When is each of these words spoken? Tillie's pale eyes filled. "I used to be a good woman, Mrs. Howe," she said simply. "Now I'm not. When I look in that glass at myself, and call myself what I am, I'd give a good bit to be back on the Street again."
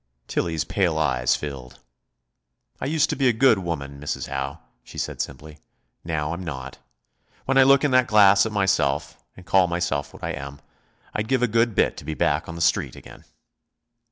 Tillie's 0.27 0.63
pale 0.63 0.97
eyes 0.97 1.35
filled. 1.35 1.77
"I 2.79 2.87
used 2.87 3.11
to 3.11 3.15
be 3.15 3.27
a 3.27 3.31
good 3.33 3.59
woman, 3.59 3.99
Mrs. 3.99 4.27
Howe," 4.29 4.59
she 4.83 4.97
said 4.97 5.21
simply. 5.21 5.59
"Now 6.03 6.33
I'm 6.33 6.43
not. 6.43 6.79
When 7.45 7.59
I 7.59 7.61
look 7.61 7.83
in 7.83 7.91
that 7.91 8.07
glass 8.07 8.47
at 8.47 8.51
myself, 8.51 9.15
and 9.37 9.45
call 9.45 9.67
myself 9.67 10.11
what 10.11 10.23
I 10.23 10.31
am, 10.31 10.59
I'd 11.13 11.27
give 11.27 11.43
a 11.43 11.47
good 11.47 11.75
bit 11.75 11.97
to 11.97 12.03
be 12.03 12.15
back 12.15 12.49
on 12.49 12.55
the 12.55 12.61
Street 12.61 12.95
again." 12.95 13.25